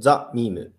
[0.00, 0.72] ザ・ミーム。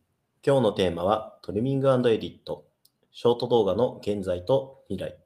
[0.46, 2.66] 今日のテーマはトリミングエディット。
[3.14, 5.18] ショート動画の現在と未来。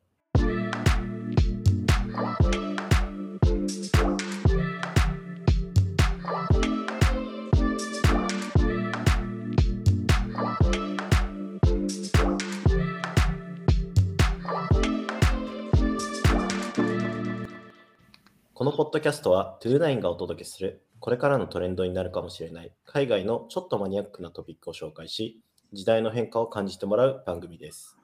[18.54, 25.40] このポッドキャストはトゥーナインがお届けするこれからのトレンドになるかもしれない海外のちょっとマニアックなトピックを紹介し
[25.72, 27.98] 時代の変化を感じてもらう番組です。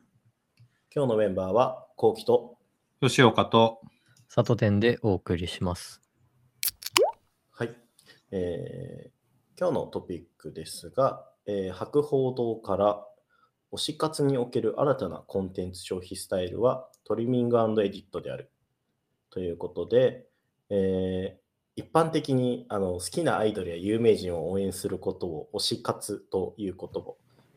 [0.96, 2.58] 今日のメンバーはコウキと
[3.02, 3.82] 吉岡と、
[4.34, 6.02] 佐渡店でお送りします。
[7.52, 7.76] はい、
[8.32, 9.16] えー
[9.58, 13.06] 今日のトピックですが、えー博報堂から
[13.74, 18.52] 推し活における新たなコンテンツ消費スタイルはトリミングエディットである
[19.32, 20.28] ということで、
[20.70, 21.45] えー
[21.76, 26.90] 一般的にあの好きなアイドルや有名人を応援することを推し活という言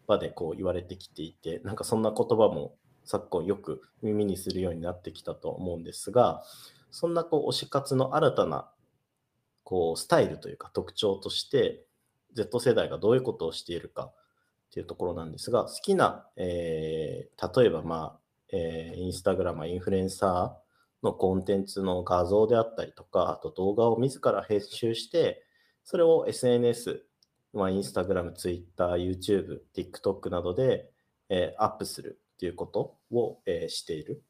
[0.09, 6.43] 葉でこう言われてきていて、なんかそんな言葉も昨今よく耳にするようになってきたと思うんですが、
[6.91, 8.69] そんなこう推し活の新たな
[9.63, 11.85] こうスタイルというか特徴として
[12.33, 14.15] Z 世代がどういうことをしているかっ
[14.73, 18.19] ていうところなんですが好きな、えー例えばまあ、
[18.51, 20.68] えーインスタグラマーインフルエンサー
[21.03, 25.45] のコンテンツの画像であったりとかあと動画を自ら編集して
[25.91, 27.03] それを SNS、
[27.55, 30.91] まあ、インスタグラム、ツイッター、YouTube、TikTok などで、
[31.31, 34.23] えーアップするっていうことを、えーしている。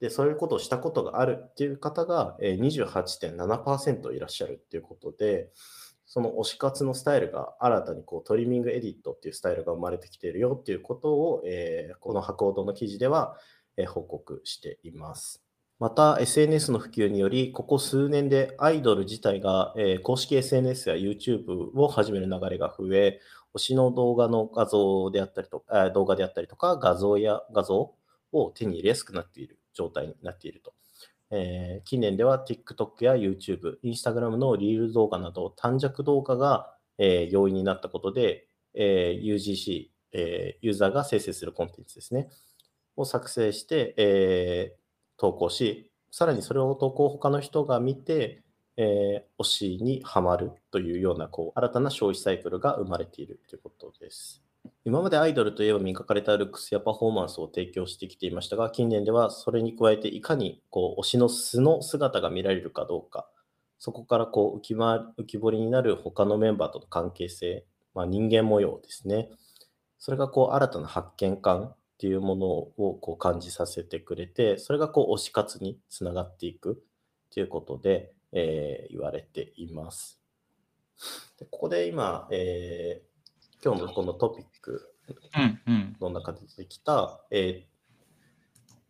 [0.00, 5.52] で、そういうことをしたことがあるっていう方が、えー28.7%いらっしゃるっていうことで、
[6.06, 13.36] その推し活のスタイルが新たにこうトリミングエディットっていうスタイルが生まれてきているよっていうことを、えーこの博報堂の記事では、
[13.76, 15.47] えー報告しています。
[15.78, 23.20] また SNS の普及により、ここ数年でアイドル自体が、えー公式 SNS や YouTube を始める流れが増え、
[23.54, 27.94] 推しの動画の画像であったりとか、動画であったりとか、画像や画像
[28.32, 30.74] を手に入れやすくなっている状態になっていると。
[31.30, 42.28] えー近年では TikTok や YouTube、Instagram のリール動画など短尺動画が、えー容易になったことで、えー UGC、えーユーザーが生成するコンテンツですね、
[42.96, 44.77] を作成して、えー
[45.18, 48.42] 投稿し、さらにそれを投稿を他の人が見て、
[48.76, 54.42] えー推しにはまるというようなこう新たな消費サイクルが生まれているということです。
[54.84, 63.28] 今までアイドルといえば磨かれたルックスやパフォーマンスを提供してきていましたが、近年ではそれに加えていかにこう推しの素の姿が見られるかどうか、
[63.78, 67.64] そこからこう浮きま浮き彫りになる他のメンバーとの関係性、
[67.94, 69.30] まあ、人間模様ですね。
[69.98, 76.84] それがこう新たな発見感っていうものをこう感じさせてくれて、それがこう推し活につながっていく
[77.34, 80.20] ということで、えー言われています。
[81.40, 83.08] でここで今、えー
[83.64, 84.94] 今日のこのトピック
[85.36, 85.96] うんうん。
[86.00, 87.78] の中で出てきた、えー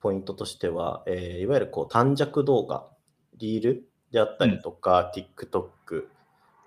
[0.00, 2.90] ポイントとしては、えーいわゆるこう短尺動画、
[3.38, 6.08] リールであったりとか、TikTok、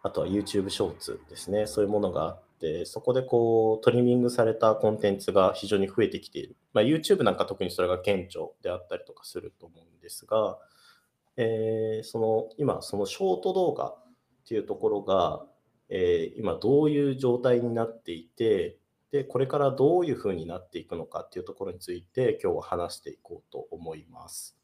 [0.02, 2.51] あとは YouTube ショーツですね、そういうものがあって、
[2.86, 6.56] そこでこうトリミングされたコンテンツが非常に増えてきている。
[6.74, 10.58] まあ、YouTube なんか特にそれが顕著であったりとかすると思うんですが、
[11.38, 13.98] えーその今、そのショート動画っ
[14.48, 15.46] ていうところが、
[15.90, 18.78] えー今どういう状態になっていて、
[19.12, 24.58] で、これからどういうふうになっていくのかっていうところについて今日は話していこうと思います。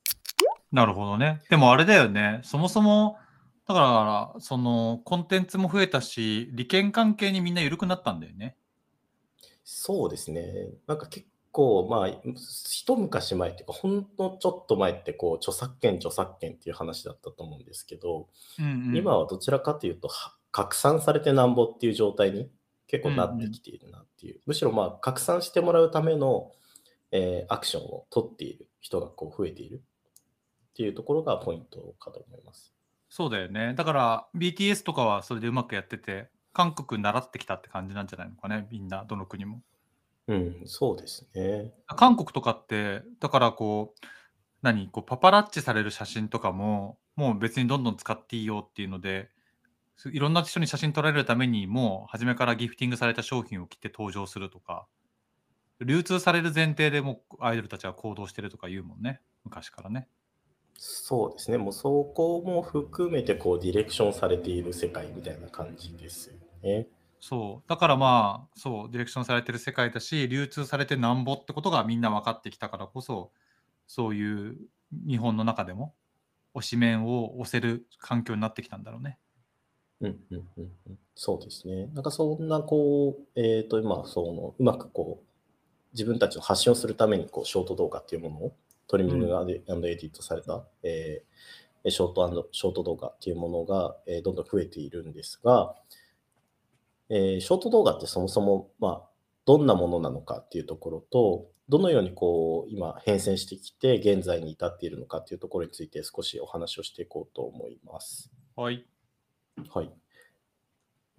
[0.71, 1.41] なるほどね。
[1.49, 2.41] でもあれだよね。
[2.43, 3.17] そもそも、
[3.67, 8.55] だから、その、コンテンツも増えたし、利権関係にみんな緩くなったんだよね。
[9.65, 10.69] そうですね。
[10.87, 22.49] なんか結構、まあ、一昔前っていうか、ほんのちょっと前ってこう、著作権、著作権っていう話だったと思うんですけど、うんうん、今はどちらかというと、は拡散されてなんぼっていう状態に
[22.87, 24.39] 結構なってきているなっていう。
[24.45, 26.51] むしろまあ、拡散してもらうための、
[27.11, 29.81] えーアクションを取っている人がこう増えている
[30.69, 32.76] っていうところがポイントかと思います。
[33.17, 33.73] そうだよね。
[33.73, 38.67] だから、BTS とかはそれでうまくやってて、韓国習ってきたって感じなんじゃないのかね。
[38.69, 39.63] みんな、どの国も。
[40.27, 41.73] うん、そうですね。
[41.87, 44.05] 韓国とかって、だからこう、
[44.61, 49.31] 何こうパパラッチされる写真とかも、もう別にどんどん使っていいよっていうので、
[49.95, 54.85] すいろんな人に写真撮られるために、もう初めからギフティングされた商品を着て登場するとか、
[55.83, 59.21] 流通される前提でもうアイドルたちは行動してるとか言うもんね。
[59.43, 60.07] 昔からね。
[60.77, 61.57] そうですね。
[61.57, 66.87] もうそこも含めてこうディレクションされている世界みたいな感じですよね。
[67.19, 67.69] そう。
[67.69, 73.31] だからまあ、そう、ディレクションされてる世界だし、流通されてなんぼってことがみんな分かってきたからこそ、
[73.87, 74.57] そういう
[75.07, 75.95] 日本の中でも
[76.53, 79.17] 推しメンを押せる環境になってきたんだろうね。
[80.01, 81.87] うんうんうんうん、そうですね。
[81.95, 85.27] なんかそんなこう、えっ、と、今、その、うまくこう、
[85.93, 88.55] 自分たちの発信をするためにこうショート動画っていうものを
[88.87, 91.27] トリミングエディットされた、えー
[91.89, 95.75] ショートショート動画っていうものが、えーどんどん増えているんですが、
[97.09, 99.09] えーショート動画ってそもそも、まあ、
[99.45, 108.31] どんなものなのかっていうところと、どのようにこう今変遷してきて現在に至っているのかっていうところについて少しお話をしていこうと思います。
[108.55, 108.85] はい。
[109.69, 109.91] はい。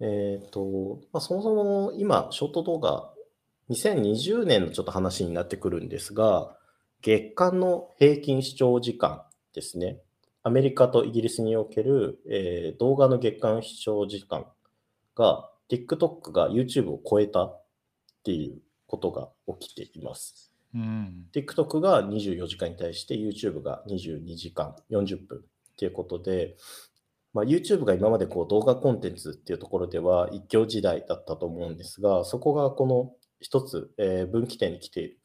[0.01, 3.11] えっ、と、まあ、そもそも今、ショート動画、
[3.69, 6.57] 2020年のちょっと話になってくるんですが、
[7.01, 9.23] 月間の平均視聴時間
[9.53, 9.99] ですね。
[10.43, 14.45] アメリカとイギリスにおける、えー動画の月間視聴時間
[15.15, 17.63] が TikTok が YouTube を超えたっ
[18.25, 19.29] ていうことが
[19.59, 20.51] 起きています。
[20.75, 21.27] うん。
[21.33, 25.41] TikTok が24時間に対して YouTube が22時間40分っ
[25.77, 26.57] ていうことで、
[27.33, 35.18] まあ、YouTube が今までこう動画コンテンツっていうところでは一強時代だったと思うんですが、そこがこの一つ、えー分岐点に来ている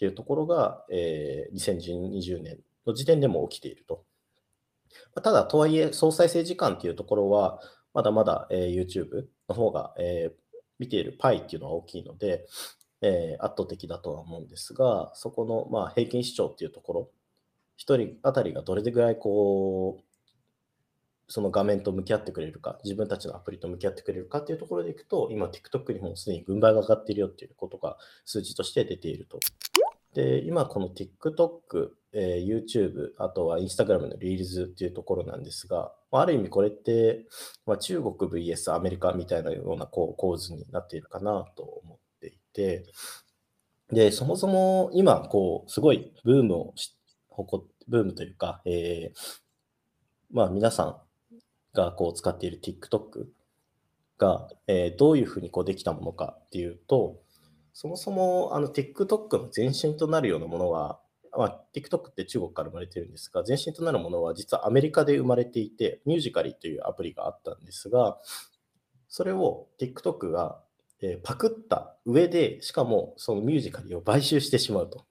[0.00, 4.02] っていうところが、えー2020年の時点でも起きていると。
[5.14, 7.60] まただ、とはいえ、総再生時間っていうところは、
[7.92, 10.40] まだまだ、えー YouTube の方が、えー
[10.78, 12.46] 見ているパイっていうのは大きいので、
[13.02, 17.10] えー圧倒的だとは思うんですが、そこの、まあ、平均視聴っていうところ、
[17.76, 20.04] 一人当たりがどれぐらいこう、
[21.28, 29.38] その画面と向き合ってくれるか、自分たちのアプリと向き合ってくれるかっていうところでいくと、今 TikTok にもすでに軍配が上がっているよっていうことが数字として出ていると。
[30.14, 37.26] で、今この TikTok、えー YouTube、あとは Instagram の Reels っていうところなんですが、ある意味これって、
[37.66, 42.84] まあ、中国 VS アメリカみたいなようなこう構図になっているかなと思っていて、
[43.92, 46.96] で、そもそも今、こう、すごいブームをし
[47.28, 49.40] 誇っブームというか、えー
[50.32, 50.96] まあ皆さん
[51.74, 53.26] がこう使っている TikTok
[54.18, 57.20] が、えーどういうふうにこうできたものかっていうと、
[57.80, 61.00] そもそもあの TikTok の前身となるようなものは、
[61.34, 68.18] まあ、TikTok って中国から生まれてるんですが、前身となるものは実はアメリカで生まれていて、ミュージカリというアプリがあったんですが、
[69.08, 70.60] それを TikTok が、
[71.00, 75.06] えパクった上で、しかもそのミュージカリを買収してしまうと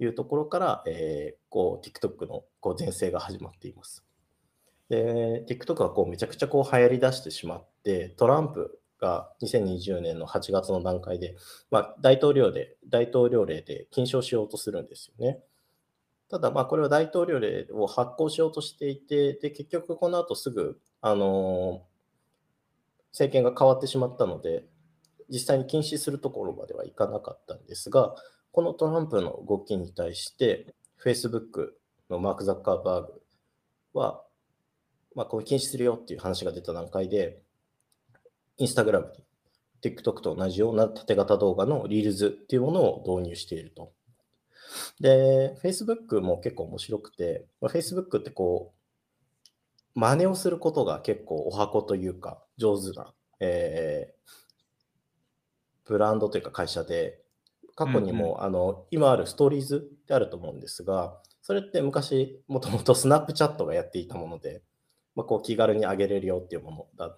[0.00, 4.04] いうところから、えーこう TikTok のこう全盛が始まっています。
[4.88, 11.36] で、TikTok はこうめちゃくちゃこう流行り出してしまって、トランプが2020年の8月の段階で、
[11.70, 15.40] まあ、大統領で、大統領令で禁止をしようとするんですよね。
[16.28, 21.82] ただ、まあ、これは大統領令を発行しようとしていて、で、結局この後すぐ、あの
[23.12, 24.64] 政権が変わってしまったので、
[25.28, 28.14] 実際に禁止するところまではいかなかったんですが、
[28.52, 31.70] このトランプの動きに対して、Facebook
[32.10, 33.22] のマーク・ザッカーバーグ
[33.92, 34.22] は、
[35.14, 37.42] まあ、これ禁止するよっていう話が出た段階で、
[38.60, 39.24] Instagram に
[39.82, 43.92] TikTok と同じような縦型動画の Reels っていうものを導入していると。
[45.00, 48.74] で、Facebook も結構面白くて、まあ Facebook ってこ
[49.94, 54.16] う、真似をすることが結構お箱というか上手な、えー
[55.86, 57.20] ブランドというか会社で、
[57.74, 64.62] 過去にも、あの今あるストーリーズってあると思うんですが、それって昔、もともとスナップチャットがやっていたもので、
[65.14, 67.14] まあ、こう気軽に上げれるよっていうものだ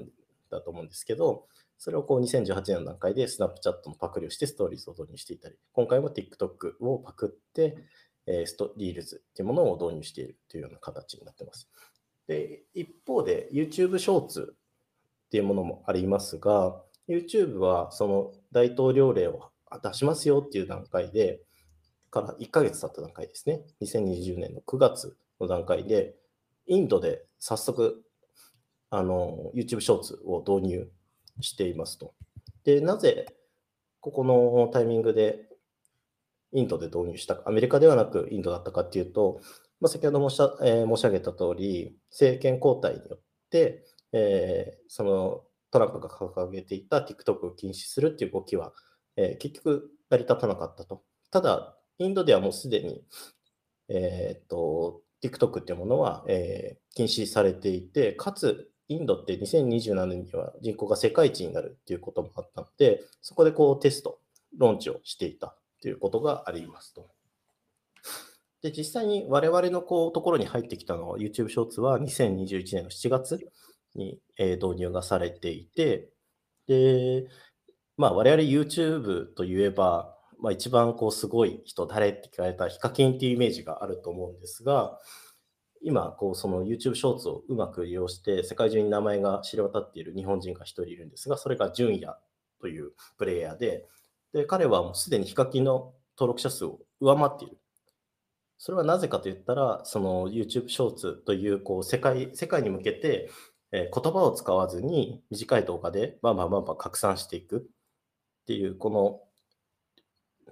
[0.56, 1.46] だと思うんですけど、
[1.76, 7.76] それをこう2018年の段階でスナップチャットのパクリをしてストーリーズを導入していたり、今回も TikTok をパクって、
[8.26, 11.69] えーストリールズっていうものを導入しているというような形になってます。
[12.26, 19.50] で、一方で YouTube ショーツっていうものもありますが、YouTube はその大統領令を
[19.82, 21.40] 出しますよっていう段階で、
[22.10, 23.62] から1ヶ月経った段階ですね。
[23.82, 26.14] 2020年の9月の段階で、
[26.67, 28.02] インドで早速、
[28.90, 30.90] あの、YouTube ショーツを導入
[31.40, 32.14] していますと。
[32.64, 33.26] で、なぜ
[34.00, 35.48] ここのタイミングで
[36.52, 39.40] インドで導入したか、アメリカではなくインドだったかっていうと、
[39.80, 48.72] まあ、先ほど申し,、えー申し上げた通り、政権交代によって、えーそのトランプが掲げていた TikTok を禁止するっていう動きは、
[49.16, 51.02] えー結局成り立たなかったと。
[51.30, 53.04] ただ、インドではもうすでに、
[53.88, 64.18] えーっと TikTok っていうものは、えー禁止されていて、かつ、インドって2027年には人口が世界一になるっていうこともあったので、そこでこうテスト、
[64.56, 67.08] ローンチをしていたということがありますと。
[68.62, 73.38] で、実際に我々のこうところに入ってきたのは YouTube ショーツは2021年の7月
[73.94, 76.08] に、えー導入がされていて、
[76.66, 77.28] で、
[77.96, 84.98] まあ我々 YouTube といえば、まあ一番こうすごい人誰って聞かれたらヒカキンっていうイメージがあると思うんですが、
[85.82, 92.15] 今、こうその YouTube ショーツをうまく利用して世界中に名前が知れ渡っている日本人が一人いるんですが、それが純也
[92.61, 93.87] というプレイヤーで、
[94.32, 97.58] で彼はもうすでにヒカキンの登録者数を上回っている。
[98.58, 103.31] それはなぜかといったら、その YouTube ショーツというこう世界世界に向けて、
[103.70, 109.20] え言葉を使わずに短い動画でバンバンバンバン拡散していくっていう、この、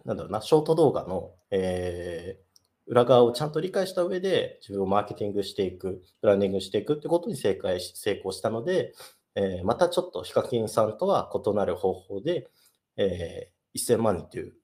[0.04, 2.45] なんだろうな、ショート動画の、えー
[2.86, 8.94] 裏側をちゃんと理解した上で自分をマーケティングしていく、ブランディングしていくってことに正解し成功したので、
[9.34, 12.48] えーまたちょっとヒカキンさんとは異なる方法で、
[12.96, 14.54] えー1000万人という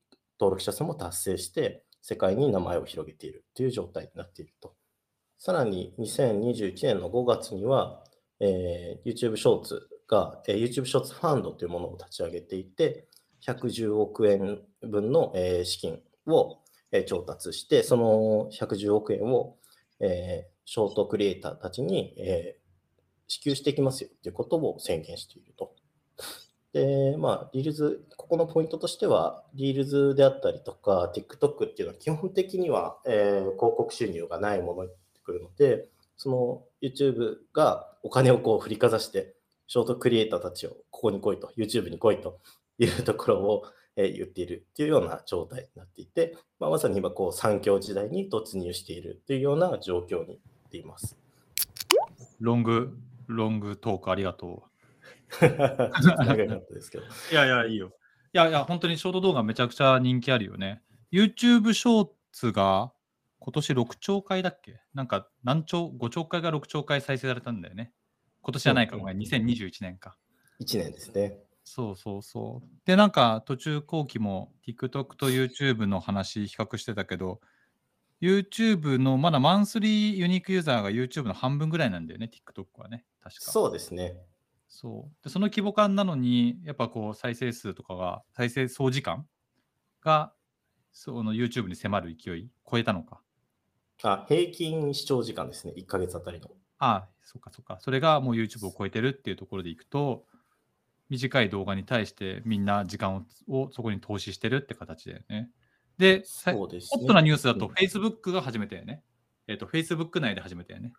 [0.41, 4.75] 登録者数も達成して、世界に名前を広げているという状態になっていると。
[5.39, 8.05] さらに2021年の5月には、
[8.41, 13.09] えー YouTube ショーツが、えー YouTube ショーツファンドというものを立ち上げていて、
[13.45, 16.62] 110億円分の、えー資金を、
[16.93, 19.57] え調達して、その110億円を、
[20.01, 22.63] えーショートクリエイターたちに、えー
[23.29, 25.75] 支給していきますよということを宣言していると。
[26.75, 39.35] で、まあ、 Reels、ここのポイントとしては、 Reels であったりとか、TikTok っていうのは基本的には、えー広告収入がないものになってくるので、その YouTube がお金をこう振りかざして、
[39.67, 42.39] ショートクリエイターたちをここに来いと、YouTube に来いと
[42.79, 43.65] いうところを、
[43.97, 51.17] えー言っているっていうような状態になっていて、まあ、まさに今こう産業時代に突入しているというような状況になっています。
[52.41, 52.97] ロング、
[53.27, 54.65] ロングトークありがと
[55.41, 55.57] ちょっと
[56.25, 57.05] 長かったですけど。
[57.05, 57.07] う。
[57.33, 57.93] いやいや、いいよ。
[58.35, 60.83] いやいや、本当にショート動画めちゃくちゃ人気あるよね。
[61.13, 62.93] YouTube ショーツが
[63.39, 64.81] 今年6兆回だっけ？
[64.95, 67.93] なんか何兆、5兆回が6兆回再生されたんだよね。
[68.41, 70.17] 今年じゃないか、ごめん、2021年か。
[70.61, 71.39] 1年ですね。
[71.65, 72.69] そうそうそう。
[72.85, 77.41] で、なんか途中後期も TikTok と YouTube の話比較してたけど、
[78.21, 83.05] YouTube のまだマンスリーユニークユーザーが YouTube の半分ぐらいなんだよね、TikTok はね。
[83.23, 83.51] 確か。
[83.53, 84.17] そうですね。
[84.69, 89.27] そうでその規模感なのに、やっぱこう再生数とかが、再生総時間
[90.01, 90.33] が
[90.93, 93.21] その YouTube に迫る勢い、超えたのか。
[94.03, 96.51] あ平均視聴時間ですね、1ヶ月あたりの。
[96.79, 97.79] ああ、そっかそっか。
[97.81, 100.25] それがもう YouTube を超えてるっていうところでいくと、
[101.13, 105.51] 短い動画に対してみんな時間ををそこに投資してるって形だよね。
[105.99, 107.01] で、さそうですね。
[107.01, 109.03] ホットなニュースだとうん Facebook が始めたよね。
[109.47, 110.95] えっ、と、Facebook 内で始めたよね。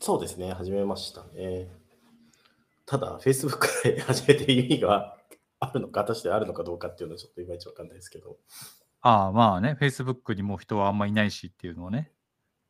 [0.00, 1.68] そうですね、始めましたね。
[2.86, 5.16] ただ、Facebook で始めて意味が
[5.60, 8.38] あるのか、果たしてあるのかどうかっていうのはちょっといまいちわかんないですけど、
[9.00, 12.10] ああ、まあね、Facebook にも人はあんまいないしっていうのをね。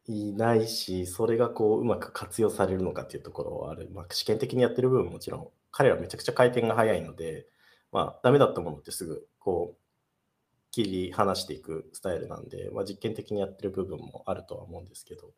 [0.08, 3.88] いないし、それがこううまく活用されるのかっていうところはある。
[3.92, 7.46] まあ、試験的にやってる部分ももちろん、彼らめちゃくちゃ回転が早いので、
[7.92, 15.32] まあ、ダメだったものってすぐこう切り離していくスタイルなんで、まあ、実験的にやってる部分もあるとは思うんですけど、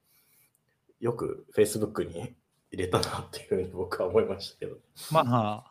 [1.01, 2.37] よく Facebook に
[2.71, 4.77] 入れたなっていうふうに僕は思いましたけど。
[5.11, 5.65] まあ、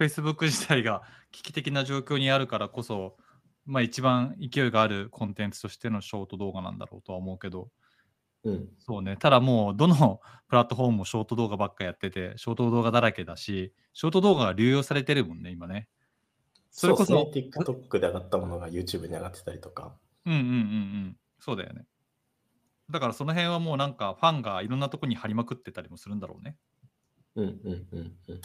[0.00, 3.16] Facebook 自体が危機的な状況にあるからこそ、
[3.66, 7.68] まあ一番勢いがあるコンテンツとしてのショート動画なんだろうとは思うけど、
[8.44, 15.88] うん、そうね、ただもうどのプラットフォームもショート動画ばっかやってて、ショート動画だらけだし、ショート動画が流用されてるもんね、今ね。
[16.70, 19.96] それこそ、そうですね、TikTok で上がったものが YouTube に上がってたりとか。
[20.24, 21.86] うんうんうんうん、そうだよね。
[22.90, 26.56] だからその辺はもうなんかファンがいろんなとこに貼りまくってたりもするんだろうね。
[27.34, 28.40] うんうんうんうん。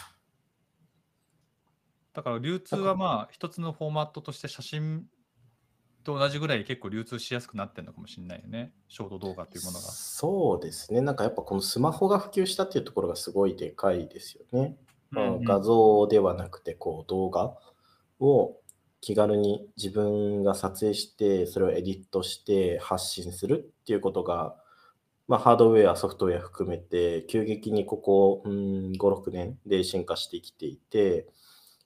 [2.14, 5.06] だから流通はまあ一つのフォーマットとして写真
[6.04, 8.74] と同じぐらい結構流通しやすくなってるのかもしれないよね。
[8.88, 9.84] ショート動画というものが。
[9.86, 14.78] そうですね、なんかやっぱこのスマホが普及したっていうところがすごいでかいですよね。
[15.10, 17.56] まあうんうん画像ではなくてこう動画
[18.20, 18.58] を
[19.04, 24.56] 気軽に自分が撮影してそれをエディットして発信するっていうことが、
[25.28, 31.28] まあ、ハードウェアソフトウェア含めて急激にここ56年で進化してきていて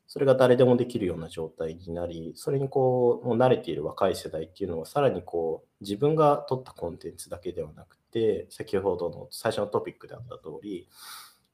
[0.07, 10.87] それが誰でもできるような状態になりそれにこうもう慣れている若い世代っていうのはさらにこう自分が撮ったコンテンツだけではなくて先ほどの最初のトピックであった通り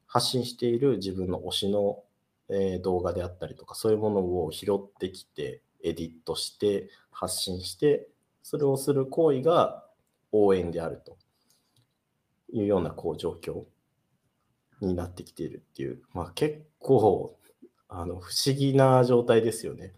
[0.05, 2.03] 発信している自分の推しの、
[2.47, 8.07] え動画であったりとかそういうものを拾ってきてエディットして発信して
[8.43, 9.83] それをする行為が
[10.31, 11.17] 応援であると
[12.51, 13.63] いうようなこう状況
[14.81, 17.35] になってきているっていう、まあ、結構
[17.95, 19.93] あの不思議な状態ですよね。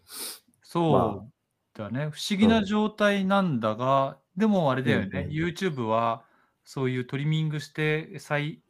[0.62, 2.10] そうだね。
[2.12, 6.24] 不思議な状態なんだが、でもあれだよね、うんうん YouTube は
[6.64, 8.62] そういうトリミングして再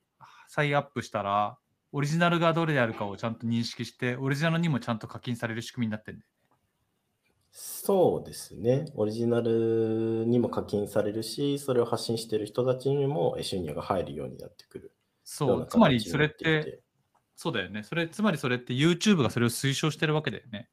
[0.47, 1.57] 再アップしたら、
[1.91, 6.35] オリジナルがどれであるかをちゃんと認識して、オリジナルにもちゃんと課金される仕組みになってるんだよね。
[7.51, 8.85] そうですね。
[8.95, 16.81] オリジナルにも課金されるし、それを発信している人たちにもえ収入が入るようになってくるそう、つまり形それって、
[17.35, 17.83] そうだよね。
[17.83, 20.69] それ、つまりそれって YouTube がそれを推奨してるわけだよね。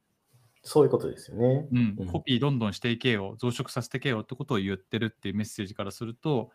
[0.65, 1.67] そういうことですよね。
[1.73, 6.51] うんうんコピーどんどんしていけよ、増殖させていけよってことを言ってるっていうメッセージからすると、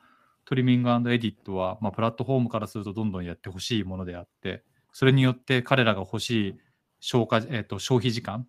[0.45, 6.55] トリミングエディットは、まあ、プラットフォームからするとどんどんやってほしいものであって、それによって彼らが欲しい
[7.01, 8.47] 消化、えー、と消費時間、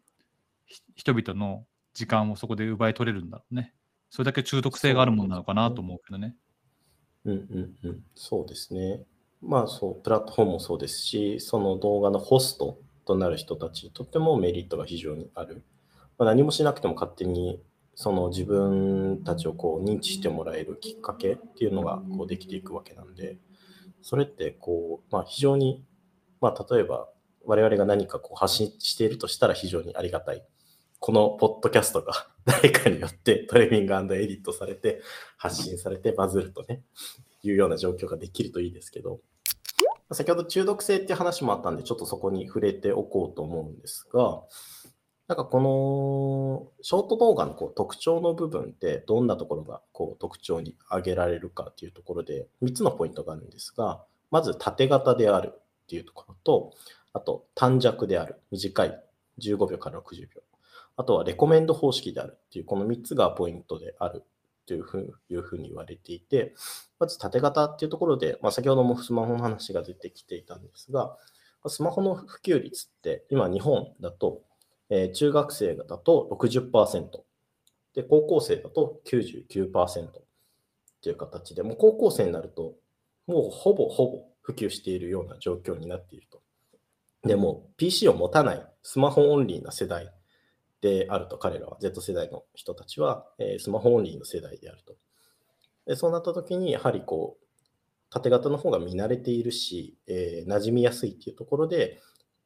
[0.67, 3.75] ひ人々の時間をそこで奪い取れるんだろうね。
[4.11, 6.37] それだけ中毒性があるものなのかなと思うけどね。
[7.25, 9.03] うんうんうん、そうですね。
[9.43, 15.63] まあそう、プラットフォームもそうですし、その動画のホストとなる人たちにとってもメリットが非常にある。
[16.19, 17.63] まあ、何もしなくても勝手に
[17.95, 23.39] その自分たちをこう認知してもらえるきっかけっていうのがこうできていくわけなんで、
[24.03, 25.85] それってこう、まあ、非常に、
[26.41, 27.09] まあ、例えば
[27.45, 30.45] 我々が何かこう発信しているとしたら非常にありがたい。
[31.01, 35.01] このポッドキャストが 誰かによってトレーニングエディットされて
[35.37, 36.83] 発信されてバズるとね、
[37.43, 39.21] いうような状況ができるといいですけど、
[40.13, 44.43] 先ほど中毒性っていう話もあったんで、ちょっとそこに触れておこうと思うんですが、
[45.29, 56.73] なんかこのショート動画のこう特徴の部分ってどんなところがこう特徴に挙げられるかっていうところで3つのポイントがあるんですが、まず縦型であるっていうところと、
[57.13, 59.05] あと短尺である、短い
[59.41, 60.43] 15秒から60秒。
[60.97, 64.25] あとはレコメンド方式であるっていうこの3つがポイントである
[64.69, 66.55] というふうに言われていて、
[66.99, 71.17] まず縦型っていうところで、まあ、先ほどもスマホの話が出てきていたんですが、
[71.67, 74.43] スマホの普及率って今日本だと、
[74.91, 77.09] えー中学生だと60%、
[77.95, 80.13] で高校生だと99%っ
[81.03, 82.75] ていう形で、もう高校生になると、
[83.27, 86.43] もうほぼほぼ普及しているような状況になっていると。
[87.27, 90.13] でも PC を持たないスマホオンリーな世代
[90.81, 94.97] であると、彼らは Z 世代の人たちは、えースマホオンリーの世代であると。
[95.87, 97.45] でそうなった時に、やはりこう、
[98.11, 102.01] 縦型の方が見慣れているし、えー馴染みやすいっていうところで、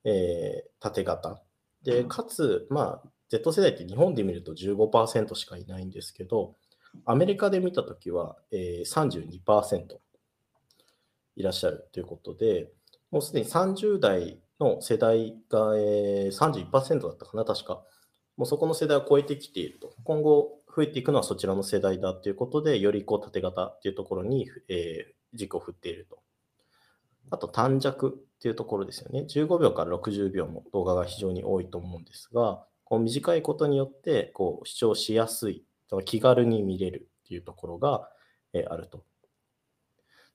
[0.05, 1.43] えー縦型。
[1.83, 6.57] で、かつ、まあ、Z 世代って日本で見ると15%しかいないんですけど、
[7.05, 9.97] アメリカで見たときは、えー、32%
[11.37, 12.71] いらっしゃるということで、
[13.11, 17.83] もうすでに30代の世代が、えー、31%だったかな、確か。
[18.43, 19.95] もうそこの世代を超えてきていると。
[20.03, 26.19] 今後増えていくのはそちらの世代だということで、よりこう縦型っていうところに、えー軸を振っていると。
[27.31, 29.27] あと短尺っていうところですよね。
[29.29, 35.65] 15秒から60秒の動画が非常に多いと思うんですが、こう短いことによってこう視聴しやすい、
[36.05, 38.09] 気軽に見れるっていうところが、
[38.53, 39.05] えーあると。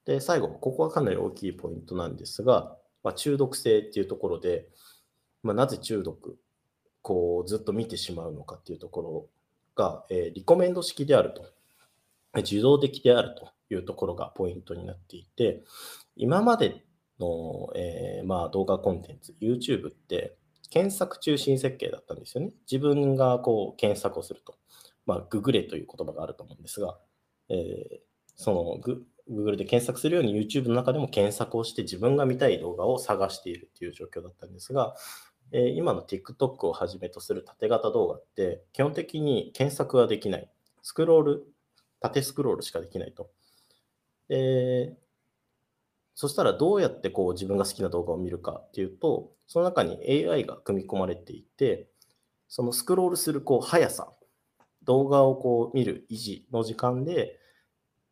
[0.06, 4.70] で、最後、ここはかなり大きいポイントなんですが、まあ、中毒性っていうところで、
[5.44, 6.40] まあ、なぜ中毒、
[7.08, 9.30] こうずっと見てしまうのかっていうところ
[9.82, 11.46] が、えーリコメンド式であると。
[12.40, 15.64] 受動的であるというところがポイントになっていて、
[16.18, 16.84] 今まで
[17.18, 20.38] の、えーまあ、動画コンテンツ、YouTube って
[20.70, 22.52] 検索中心設計だったんですよね。
[22.70, 24.56] 自分がこう検索をすると。
[25.06, 27.00] まあ、ググれという言葉があると思うんですが、
[27.50, 28.08] えー
[28.40, 34.96] そのグ Google で検索するように YouTube の中でも検索をして自分が見たい動画を探しているという状況だったんですが、
[35.52, 40.50] え今の TikTok をはじめとする縦型動画って基本的に検索はできない。
[40.82, 41.48] スクロール、
[42.00, 43.30] 縦スクロールしかできないと。
[44.30, 44.96] で、
[46.16, 51.88] そしたらどうやってこう自分が好きな動画を見るかっていうと、その中に AI が組み込まれていて、
[52.48, 54.12] そのスクロールするこう速さ、
[54.84, 57.40] 動画をこう見る維持の時間で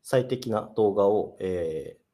[0.03, 2.05] 最適な動画を、えー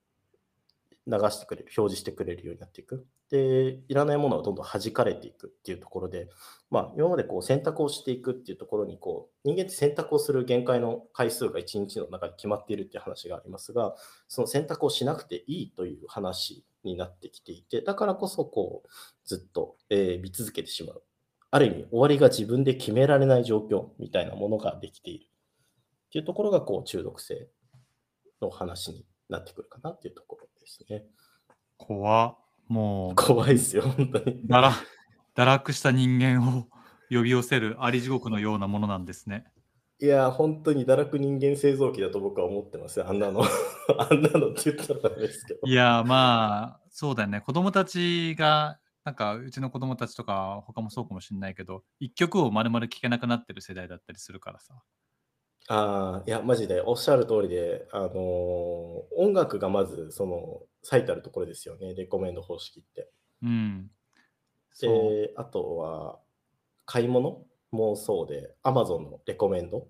[1.08, 3.06] 流してくれる、表示してくれるようになっていく。
[3.32, 6.30] で、いらないものはどんどん弾かれていくっていうところで、
[6.70, 13.96] まあ、今までこう選択をしていくっていうところにこう、人間って選択をする限界の回数が1日の中で決まっているっていう話がありますが、
[14.28, 18.90] その選択をしなくていいという話になってきていて、だからこそこう、
[19.24, 21.04] ずっと、え見続けてしまう。
[21.52, 27.48] ある意味、終わりが自分で決められない状況みたいなものができているっていうところが、こう、中毒性
[28.42, 31.06] の話になってくるかなっていうところですね。
[31.78, 34.48] 怖っもう、怖いですよ、本当に。
[34.48, 34.72] だら、
[35.36, 36.68] 堕落した人間を
[37.10, 39.44] 呼び寄せるあり地獄のようなものなんですね。
[40.00, 43.10] いや、本当に堕落人間製造機だと僕は思ってますよ。
[43.10, 43.44] あんなの。
[44.00, 45.60] あんなのって言ったらダメですけど。
[45.68, 47.42] いや、まあ、そうだよね。
[47.42, 54.82] 子供たちが、なんか、うちの子供たちとか、他もそうかもしれないけど、一曲を丸々聴けなくなってる世代だったりするからさ。
[55.68, 58.12] ああ、いや、マジでおっしゃる通りで、あのー
[59.18, 63.10] 音楽がまず、その、最たるところですよね、レコメンド方式って。
[63.44, 63.92] うん。
[64.80, 66.20] で、あとは、
[66.86, 69.88] 買い物もそうで、Amazon のレコメンド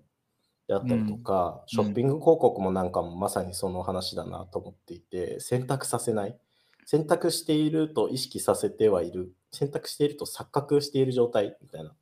[0.68, 6.38] であったりとか、ショッピング広告もなんかもまさにその話だなと思っていて、選択させない。
[6.84, 9.32] 選択していると意識させてはいる。
[9.50, 11.94] 選択していると錯覚している状態みたいな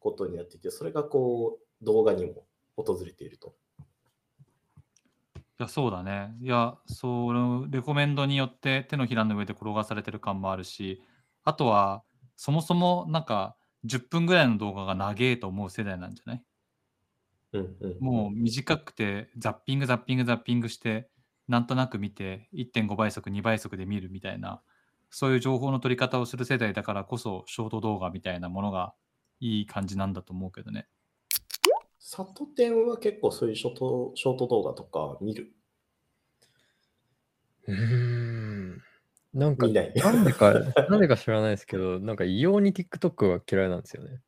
[0.00, 3.54] ことになっていて、それがこう動画にも訪れていると。
[5.60, 6.34] いや、そうだね。
[6.40, 11.02] いや、そのレコメンドによって手のひらの上で転がされてる感もあるし、
[11.44, 12.02] あとは、
[12.36, 16.44] そもそもなんか10分ぐらいの動画が長えと思う世代なんじゃない？
[17.52, 21.08] うんうん、もう短くてザッピングザッピングザッピングして
[21.46, 24.60] なんとなく見て1.5倍速2倍速で見るみたいな
[25.10, 28.94] そういう情報の取り方をする世代だからこそショート動画みたいなものが
[29.38, 30.88] いい感じなんだと思うけどね。
[32.14, 35.50] サトテンは結構そういうショートショート動画とか見る？
[37.66, 38.82] うーん。
[39.32, 39.92] なんか、見ない。
[39.96, 40.52] なんでか、
[40.88, 44.20] なんでか知らないですけど、なんか異様に TikTok が嫌いなんですよね。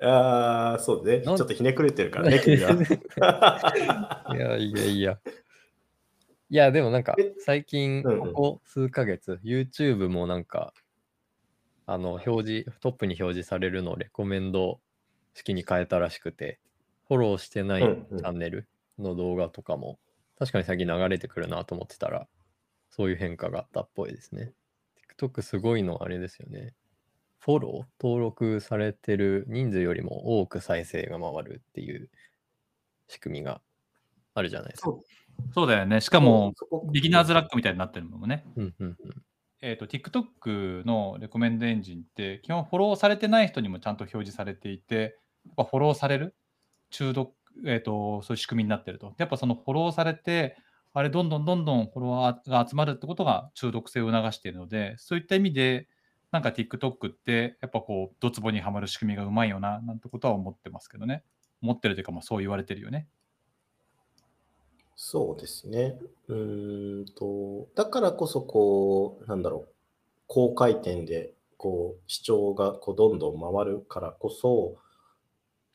[0.00, 1.20] ああ、そうね。
[1.20, 2.72] ちなんょっとひねくれてるからね、君は。
[4.34, 5.20] いやいやいや。
[6.50, 10.74] いや、でもなんかえ最近、うんうんここ数ヶ月、YouTube もなんか、
[11.86, 14.80] あの、表示、トップに表示されるのをレコメンド
[15.34, 16.58] 式に変えたらしくて、
[17.12, 18.66] フォローしてないチャンネル
[18.98, 19.98] の動画とかも、
[20.38, 22.26] 確かに最近流れてくるなと思ってたら、
[22.88, 24.54] そういう変化があったっぽいですね。
[25.18, 26.72] TikTok すごいのはあれですよね。
[27.38, 32.08] フォロー登録されてる人数よりも多く再生が回るっていう
[33.08, 33.60] 仕組みが
[34.32, 34.94] あるじゃないですか。
[35.54, 36.00] そうだよね。
[36.00, 36.54] しかも、
[36.92, 38.46] ビギナーズラックみたいになってるのもね。
[38.56, 38.96] うんうんうん。
[39.60, 46.34] えっ、と、TikTok のレコメンドエンジンって、基本フォローされてない人にもちゃんと表示されていて、やっぱフォローされる？
[46.92, 47.34] 中毒、
[47.66, 49.14] えっ、と、そういう仕組みになってると。
[49.18, 50.56] やっぱそのフォローされて、
[50.94, 55.88] あれ、どんどんどんどんフォロワーが集まるってことが中毒性を促しているので、そういった意味で、
[56.30, 61.24] なんか TikTok って、やっぱこう、ドツボにはまる仕組みがうまいよな、なんてことは思ってますけどね。
[61.62, 63.06] 思ってるというか、まあそう言われてるよね。
[64.96, 65.98] そうですね。
[66.28, 69.74] うんと、だからこそ、こう、なんだろう、
[70.26, 74.76] 高回転で、こう、視聴がこうどんどん回るからこそ、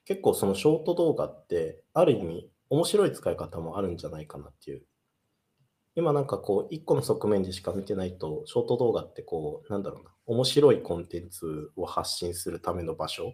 [0.08, 4.84] 結構そのショート動画って、ある意味、面白い使い方もあるんじゃないかなっていう。
[5.96, 13.34] 今なんかこう、一個の側面でしか見てないと、ショート動画ってこう、なんだろうな、面白いコンテンツを発信するための場所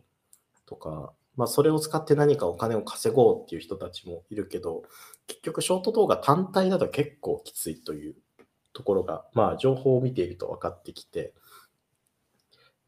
[0.66, 4.82] とか、まあそれを使って何かお金を稼ごうっていう人たちもいるけど、
[5.28, 8.16] 結局ショート動画単体だと結構きついという
[8.74, 11.36] ところが、まあ情報を見ていると分かってきて、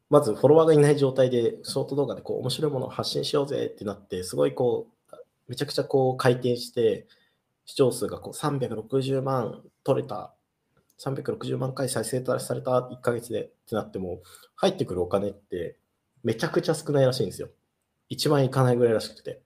[0.08, 5.16] まずフォロワーがいない状態でショート動画でこう面白いものを発信しようぜってなって、すごいこう、
[5.48, 7.06] めちゃくちゃこう回転して、
[7.64, 10.32] 視聴数がこう360万取れた、
[11.00, 14.20] 360万回再生された1ヶ月でってなっても、
[14.54, 15.76] 入ってくるお金って
[16.22, 17.48] めちゃくちゃ少ないらしいんですよ。
[18.10, 19.42] 1万いかないぐらいらしくて。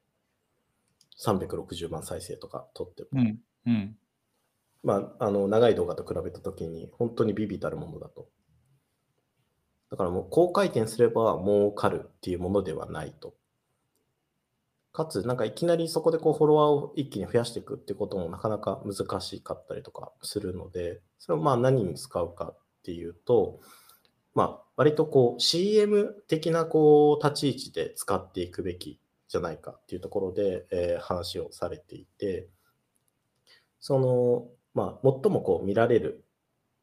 [1.22, 3.08] 360万再生とか取っても。
[3.12, 3.38] うん。
[3.66, 3.96] うん。
[4.82, 8.28] まあ、あの、長い動画と比べたときに、本当にビビたるものだと。
[9.90, 13.34] だからもう、高回転すれば儲かるっていうものではないと。
[14.92, 23.60] かつ、なんかいきなりそこでこうフォロワーを一気に増やしていくってこともなかなか難しかったりとかするので、それをまあ何に使うかっていうと、
[24.34, 32.48] まあ、割とこう CM 的なこう立ち位置で使っていくべきじゃないかっていうところで、えー話をされていて、
[33.80, 36.24] その、まあ、最もこう見られる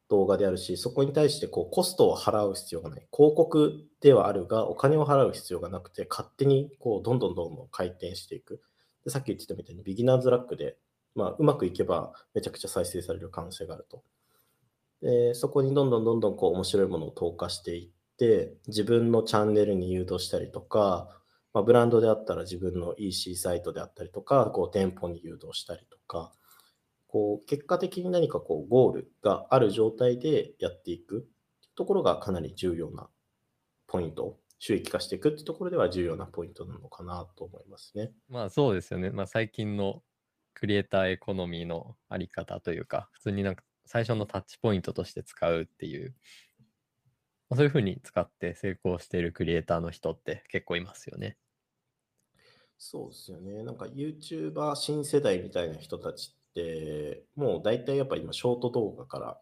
[0.08, 3.06] 動画であるし、そこに対してこうコストを払う必要がない。
[3.14, 8.62] 広告ではあるが、お金を払う必要がなくて、勝手にこうどんどんどんどん回転していく。
[9.04, 10.76] でさっき言ってたみたいに、ビギナーズラックで、
[11.14, 14.02] まあ、うまくいけばめちゃくちゃ再生される可能性があると。
[15.02, 21.08] でそこにどんどんどんどんこう面白いものを投下していって、自分のチャンネルに誘導したりとか、
[21.52, 26.32] まあ、ブランドであったら自分の EC サイトであったりとか、こう店舗に誘導したりとか、
[27.08, 31.26] こう結果的に何かこうゴールがある状態でやっていく
[31.74, 33.08] ところがかなり重要な
[33.86, 38.12] ポイント、収益化していくってところでは重要なポイントなのかなと思いますね。
[38.28, 39.10] まあそうですよね。
[39.10, 40.02] まあ最近の
[40.54, 46.14] クリエイターエコノミーのあり方というか、普通になんか最初のタッチポイントとして使うっていう、
[47.48, 51.38] まあ、そういうふうに使って成功しているクリエイターの人って結構いますよね。
[52.76, 53.62] そうですよね。
[53.62, 56.37] なんか YouTuber 新世代みたいな人たち
[57.36, 59.38] もう大体やっぱ今ショート動画から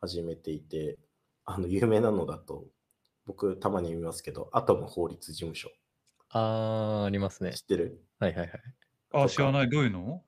[0.00, 0.98] 始めていて、
[1.44, 2.64] あの有名なのだと、
[3.26, 5.70] 僕たまに見ますけど、アトム法律事務所。
[6.30, 7.62] あー、ありますね知。
[7.62, 8.00] ってる？
[8.18, 8.50] はいはいはい。
[9.12, 9.70] あ、か知らない。
[9.70, 10.22] どういうの？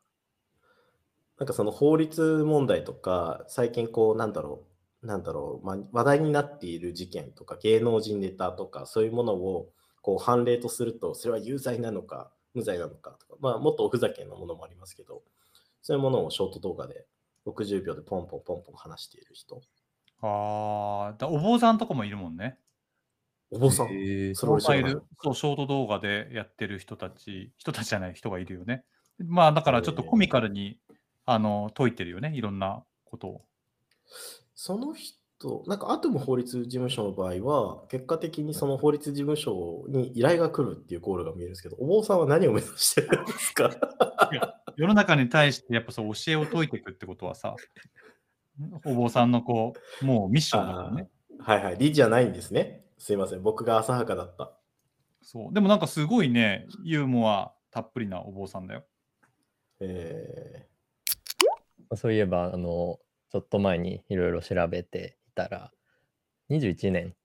[1.39, 4.65] なんかその法律問題とか、最近こう、なんだろ
[5.03, 15.23] う、なんだろう、まあ、話題になっている事件とか、芸能人ネタとか、そういうものをここう判例とすると、それは有罪なのか、無罪なのかとか、まあ、もっとおふざけなものもありますけど、
[15.83, 17.07] そういうものをショート動画で
[17.47, 19.61] 60秒でポンポンポンポン話している人。
[20.21, 22.59] ああ、だお坊さんとかもいるもんね。
[23.51, 24.97] お坊さん、へえそれ俺知らない。
[25.23, 28.85] そう、ショート動画でやってる人たち、人たちじゃない人がいるよね。
[29.19, 30.79] まあ、だからちょっとコミカルに、
[31.25, 33.45] あの解いてるよね、いろんなことを。
[34.55, 43.71] その人、なんかアトム法律事務所の場合は、結果的にその法律事務所に依頼が来るっていうゴールが見えるんですけど、お坊さんは何を目指してるんですか？
[44.79, 47.57] 世の中に対してやっぱそう教えを解いていくってことはさ、
[48.85, 51.09] お坊さんのこう、もうミッションだからね。
[51.41, 52.85] はいはい、理じゃないんですね。
[52.97, 54.53] すいません、僕が浅はかだった。
[55.21, 55.53] そう。
[55.53, 58.85] でもなんかすごいね、ユーモアたっぷりなお坊さんだよ。
[59.81, 60.69] え
[61.91, 65.73] まあそういえば、あの、ちょっと前にいろいろ調べていたら、
[66.51, 67.17] 21年、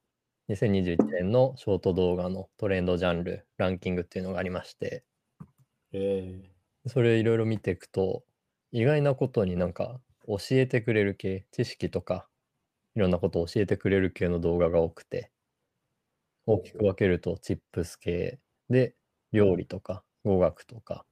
[0.50, 6.53] 2021年のショート動画のトレンドジャンル、ランキングっていうのがありまして、ーえ
[6.88, 8.26] それいろいろ見ていくと、
[8.72, 12.30] 意外なことになんか教えてくれる系、知識とか、
[12.96, 15.32] いろんなことを教えてくれる系の動画が多くて、
[16.46, 18.96] 大きく分けるとチップス系で、
[19.32, 21.06] 料理とか語学とか、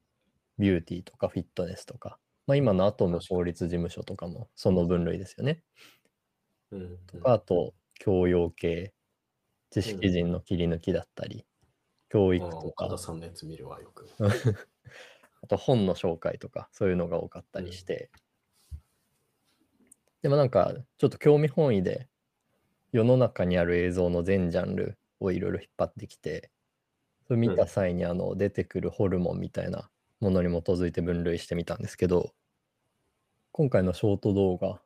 [0.59, 5.63] ビューティーとかフィットネスとか、まあ、今のアトム法律事務所とかもその分類ですよね。
[6.71, 8.93] ーうんとかあと、教養系、
[9.71, 11.47] 知識人の切り抜きだったり、
[12.09, 14.09] 教うん育とか岡田、さんのやつ見るわ、よく。
[15.43, 18.09] あと本の紹介とか、そういうのが多かったりして、
[20.21, 22.07] でもなんか、ちょっと興味本位で、
[22.91, 26.51] 世の中にある映像の全ジャンルをいろいろ引っ張ってきて、
[27.27, 32.33] それ見た際にあの出てくるホルモンみたいなものに基づいて分類してみたんですけど、
[33.51, 34.81] 今回のショート動画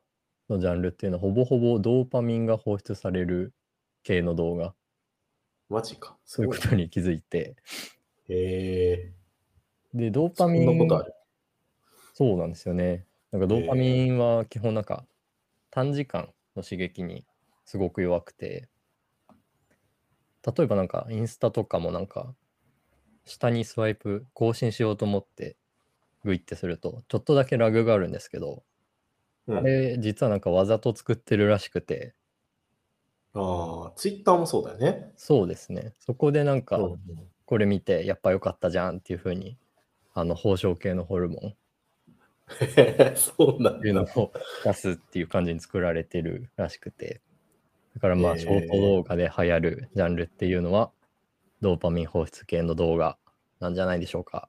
[0.48, 3.52] のジャンルっていうのは、ほぼほぼドーパミンが放出される
[4.04, 4.74] 系の動画、
[5.68, 6.16] マジか。
[6.24, 7.56] すそういうことに気づいて、
[8.28, 9.12] へえ
[9.96, 11.14] で、ドーパミンんなことある。
[12.12, 13.06] そうなんですよね。
[13.32, 15.06] なんかドーパミンは基本なんか
[15.70, 17.24] 短時間の刺激に
[17.64, 18.68] すごく弱くて、
[20.46, 22.34] 例えばなんかインスタとかもなんか
[23.24, 25.56] 下にスワイプ更新しようと思って
[26.24, 28.62] グイってするとちょっとだけラグがあるんですけど、
[29.46, 32.14] うんあれ実はなんかわざと作ってるらしくて、
[33.34, 35.12] ああ、ツイッターもそうだよね。
[35.16, 35.92] そうですね。
[36.00, 36.80] そこでなんか
[37.44, 39.56] これ見てやっぱ良かったじゃんっていう風に
[40.18, 41.54] あの報奨系のホルモン
[43.16, 44.12] そうなんいうのだ。
[44.16, 44.32] を
[44.64, 47.20] 出すっていう感じに作られてるらしくて。
[47.94, 50.90] だからまあ、ショート動画で流行るジャンルっていうのは、
[51.60, 53.18] ドーパミン放出系の動画
[53.60, 54.48] なんじゃないでしょうか。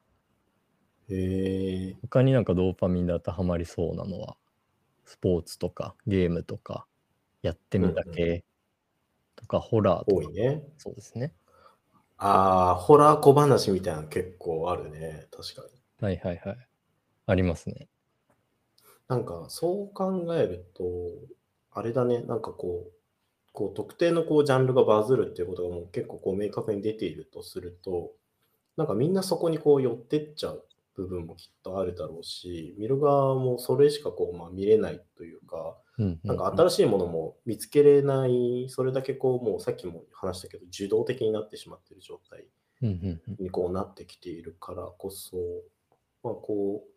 [1.10, 4.38] へえ他になんかドーパミンで当てはまりそうなのは、
[5.06, 6.86] スポーツとかゲームとか、
[7.42, 8.46] やってみた系
[9.36, 10.64] とか、ホラーとか多い、ね。
[10.78, 11.34] そうですね。
[12.18, 15.28] ああ、ホラー小話みたいなの結構あるね。
[15.32, 16.06] 確かに。
[16.06, 16.58] はいはいはい。
[17.28, 17.88] ありますね。
[19.08, 20.84] なんか、そう考えると、
[21.72, 22.92] あれだね、なんかこう、
[23.54, 28.12] こう特定のこうジャンルがバズるっていうことがもう結構こう明確に出ているとすると、
[28.78, 30.64] なんかみんなそこにこう寄ってっちゃう
[30.98, 35.78] 部分もきっとあるだろうし、見る側もそれしかこう、まあ、見れないというか、
[36.24, 42.46] なんか新しいものも見つけれない、それだけこう、もうさっきも話したけど、受動的になってしまっている状態
[43.40, 45.38] にこうなってきているからこそ、
[46.24, 46.92] まあこう、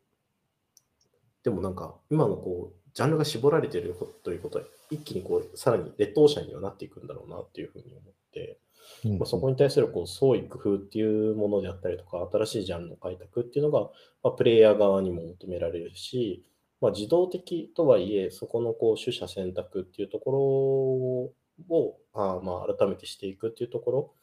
[1.45, 8.59] でもなんか今のこう、ジャンルが絞られているということは、一気にこう、さらに劣等者にはなっていくんだろうなっていうふうに思って、
[9.05, 13.91] うんまあ、そこに対するこう創意工夫っていうものであったりとか、新しいジャンルの開拓っていうのが、
[14.23, 16.45] まあ、プレイヤー側にも求められるし、
[16.81, 21.33] まあ、自動的とはいえ、そこのこう取捨選択っていうとこ
[21.69, 24.15] ろを、あまあ改めてしていくっていうところ、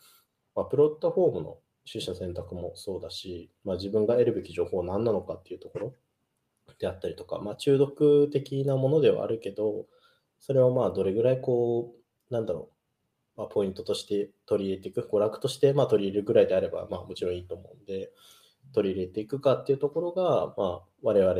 [0.55, 1.57] まあ、プロットフォームの
[1.91, 5.93] 取捨選択もそうだし、まあ、自分が得るべき情報は何なのかっていうところ
[6.79, 9.85] であったりとか、まあ、中毒的なものではあるけど、
[10.39, 11.93] それをまあどれぐらいこ
[12.29, 12.76] う、なんだろう、
[13.37, 18.11] まあ、ポイントとして取り入れていく、娯楽としてまあ取り入れるぐらいであれば、まあ、もちろんいいと思うんで、
[18.73, 21.33] 取り入れていくかっていうところが、まあ、我々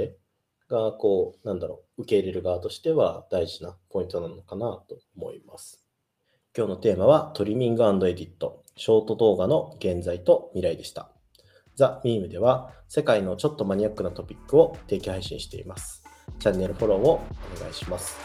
[0.69, 5.83] がこう、なんだろう、受け入れる側としては大事なポイントなのかなと思います。
[6.55, 11.12] 今日のテーマはトリミングエディット、ショート動画の現在と未来でした。
[11.75, 16.03] ザ・ミームでは世界のちょっとマニアックなトピックを定期配信しています。
[16.39, 18.17] チャンネルフォローをお願いします。